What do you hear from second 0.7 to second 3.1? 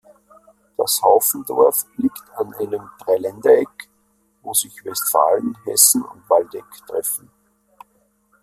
Das Haufendorf liegt an einem